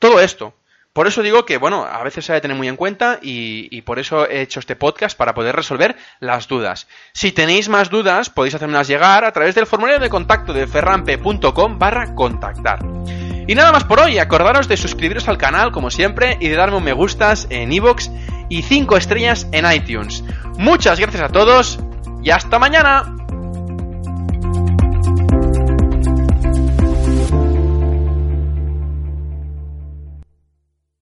Todo 0.01 0.21
esto. 0.21 0.55
Por 0.93 1.07
eso 1.07 1.23
digo 1.23 1.47
que, 1.47 1.57
bueno, 1.57 1.85
a 1.85 2.03
veces 2.03 2.25
se 2.25 2.33
debe 2.33 2.41
tener 2.41 2.57
muy 2.57 2.67
en 2.67 2.75
cuenta 2.75 3.21
y, 3.23 3.81
por 3.83 4.01
eso 4.01 4.29
he 4.29 4.43
hecho 4.43 4.59
este 4.59 4.75
podcast 4.75 5.17
para 5.17 5.35
poder 5.35 5.55
resolver 5.55 5.95
las 6.19 6.49
dudas. 6.49 6.89
Si 7.13 7.31
tenéis 7.31 7.69
más 7.69 7.91
dudas, 7.91 8.29
podéis 8.29 8.57
hacérmelas 8.57 8.89
llegar 8.89 9.25
a 9.25 9.33
través 9.33 9.55
del 9.55 9.67
formulario 9.67 10.01
de 10.01 10.11
contacto 10.11 10.53
de 10.53 10.67
ferrampe.com 10.67 11.79
barra 11.79 12.13
contactar. 12.17 12.81
Y 13.47 13.55
nada 13.55 13.71
más 13.71 13.85
por 13.85 14.01
hoy, 14.01 14.19
acordaros 14.19 14.67
de 14.67 14.77
suscribiros 14.77 15.29
al 15.29 15.39
canal 15.39 15.71
como 15.71 15.93
siempre 15.93 16.39
y 16.41 16.49
de 16.49 16.57
darme 16.57 16.79
un 16.79 16.85
me 16.85 16.93
gustas 16.93 17.47
en 17.51 17.73
iVoox 17.73 18.11
y 18.49 18.63
5 18.63 18.97
estrellas 18.97 19.47
en 19.53 19.71
iTunes. 19.73 20.25
Muchas 20.59 20.99
gracias 20.99 21.23
a 21.23 21.29
todos 21.29 21.79
y 22.21 22.31
hasta 22.31 22.59
mañana. 22.59 23.22